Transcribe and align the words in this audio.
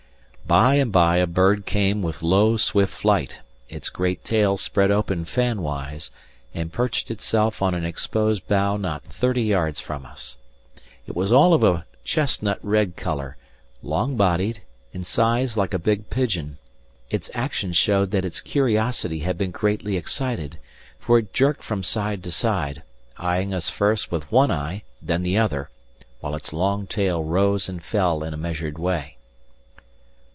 By 0.47 0.75
and 0.75 0.91
by 0.91 1.15
a 1.15 1.27
bird 1.27 1.65
came 1.65 2.01
with 2.01 2.21
low, 2.21 2.57
swift 2.57 2.93
flight, 2.93 3.39
its 3.69 3.87
great 3.89 4.25
tail 4.25 4.57
spread 4.57 4.91
open 4.91 5.23
fan 5.23 5.61
wise, 5.61 6.11
and 6.53 6.73
perched 6.73 7.09
itself 7.09 7.61
on 7.61 7.73
an 7.73 7.85
exposed 7.85 8.45
bough 8.49 8.75
not 8.75 9.05
thirty 9.05 9.43
yards 9.43 9.79
from 9.79 10.05
us. 10.05 10.35
It 11.07 11.15
was 11.15 11.31
all 11.31 11.53
of 11.53 11.63
a 11.63 11.85
chestnut 12.03 12.59
red 12.63 12.97
colour, 12.97 13.37
long 13.81 14.17
bodied, 14.17 14.61
in 14.91 15.05
size 15.05 15.55
like 15.55 15.73
a 15.73 15.79
big 15.79 16.09
pigeon. 16.09 16.57
Its 17.09 17.31
actions 17.33 17.77
showed 17.77 18.11
that 18.11 18.25
its 18.25 18.41
curiosity 18.41 19.19
had 19.19 19.37
been 19.37 19.51
greatly 19.51 19.95
excited, 19.95 20.59
for 20.99 21.17
it 21.17 21.31
jerked 21.31 21.63
from 21.63 21.81
side 21.81 22.21
to 22.25 22.31
side, 22.31 22.83
eyeing 23.17 23.53
us 23.53 23.69
first 23.69 24.11
with 24.11 24.29
one 24.29 24.51
eye, 24.51 24.83
then 25.01 25.23
the 25.23 25.37
other, 25.37 25.69
while 26.19 26.35
its 26.35 26.51
long 26.51 26.87
tail 26.87 27.23
rose 27.23 27.69
and 27.69 27.85
fell 27.85 28.21
in 28.21 28.33
a 28.33 28.37
measured 28.37 28.77
way. 28.77 29.15